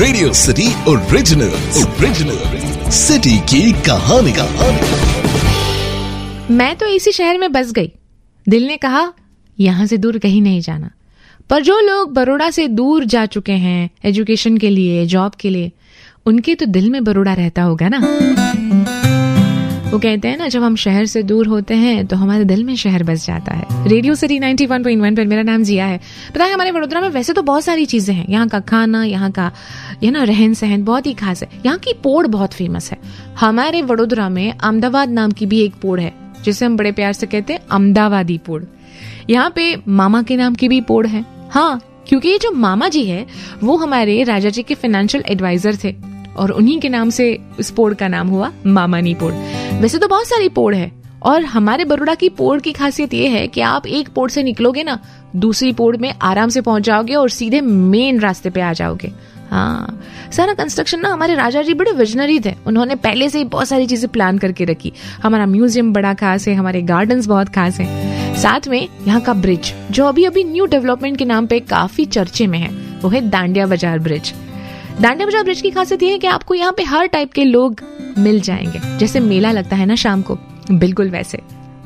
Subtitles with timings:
[0.00, 1.52] Radio City original
[1.82, 2.38] original
[2.90, 4.88] city की कहानी कहानी
[6.54, 7.92] मैं तो इसी शहर में बस गई।
[8.48, 9.12] दिल ने कहा,
[9.60, 10.90] यहाँ से दूर कहीं नहीं जाना।
[11.50, 15.72] पर जो लोग बड़ोड़ा से दूर जा चुके हैं एजुकेशन के लिए जॉब के लिए,
[16.26, 18.00] उनके तो दिल में बड़ोड़ा रहता होगा ना।
[19.96, 22.74] वो कहते हैं ना, जब हम शहर से दूर होते हैं तो हमारे दिल में
[22.76, 26.00] शहर बस जाता है। रेडियो सिटी 91.1 पर मेरा नाम जिया है।
[26.34, 29.30] पता है हमारे वडोदरा में वैसे तो बहुत सारी चीज़ें हैं। यहाँ का खाना, यहाँ
[29.30, 29.50] का
[30.02, 32.98] ये ना रहन सहन बहुत ही खास है। यहाँ की पोड़ बहुत फ़ेमस है।
[33.40, 36.12] हमारे वडोदरा में अहमदाबाद नाम की भी एक पोड़ है,
[36.44, 38.62] जिसे हम बड़े प्यार से कहते हैं अहमदाबादी पोड़।
[39.30, 43.04] यहाँ पे मामा के नाम की भी पोड़ है। हाँ क्योंकि ये जो मामा जी
[43.04, 43.26] है,
[43.62, 45.94] वो हमारे राजा जी के फाइनेंशियल एडवाइजर थे,
[46.36, 47.26] और उन्हीं के नाम से
[47.60, 49.32] इस पोड़ का नाम हुआ मामानी पोड़।
[49.76, 50.90] वैसे तो बहुत सारी पोड़ है।
[51.22, 54.82] और हमारे बड़ोड़ा की पोड़ की खासियत ये है कि आप एक पोड़ से निकलोगे
[54.82, 54.98] ना,
[55.36, 59.12] दूसरी पोड़ में आराम से पहुँच जाओगे और सीधे मेन रास्ते पे आ जाओगे।
[59.50, 60.00] हाँ।
[60.32, 63.86] सारा कंस्ट्रक्शन ना हमारे राजा जी बड़े विजनरी थे। उन्होंने पहले से ही बहुत सारी
[63.86, 64.92] चीज़ें प्लान करके रखी।
[65.22, 69.72] हमारा म्यूज़ियम बड़ा खास है, हमारे गार्डन्स बहुत खास हैं। साथ में यहाँ का ब्रिज
[69.90, 72.70] जो अभी अभी न्यू डेवलपमेंट के नाम पे काफ़ी चर्चे में है,
[73.02, 74.32] वो है दांडिया बाज़ार ब्रिज
[75.00, 77.80] दांडिया बाज़ार ब्रिज की खासियत ये है कि आपको यहाँ पे हर टाइप के लोग
[78.18, 80.38] मिल जाएँगे। जैसे मेला लगता है ना शाम को,
[80.70, 81.38] बिल्कुल वैसे।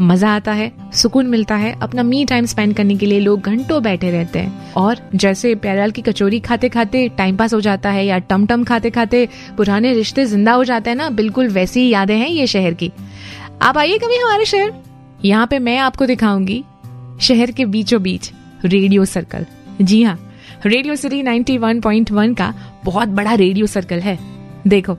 [0.00, 3.82] मज़ा आता है, सुकून मिलता है, अपना मी टाइम स्पेंड करने के लिए लोग घंटों
[3.82, 8.04] बैठे रहते हैं। और जैसे प्याराल की कचौरी खाते खाते टाइम पास हो जाता है
[8.06, 11.88] या टम टम खाते खाते पुराने रिश्ते ज़िंदा हो जाते हैं ना, बिल्कुल वैसी ही
[11.88, 12.90] यादें हैं ये शहर की।
[13.62, 14.72] आप आइए कभी हमारे शहर।
[15.24, 16.62] यहाँ पे मैं आपको दिखाऊँगी
[17.20, 18.30] शहर के बीचों बीच
[18.64, 19.46] रेडियो सर्कल
[19.82, 20.18] जी हाँ
[20.66, 22.52] रेडियो सिटी 91.1 का
[22.84, 24.18] बहुत बड़ा रेडियो सर्कल है।
[24.66, 24.96] देखो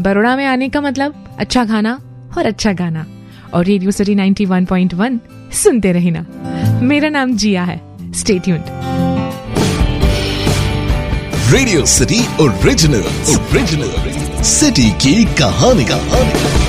[0.00, 1.92] बड़ोड़ा में आने का मतलब अच्छा खाना
[2.38, 3.06] और अच्छा गाना।
[3.54, 5.18] और रेडियो सिटी 91.1
[5.52, 6.26] सुनते रहना।
[6.82, 7.80] मेरा नाम जिया है।
[8.12, 8.64] Stay tuned
[11.54, 13.02] Radio City original
[13.34, 16.65] original city की कहानी कहानी।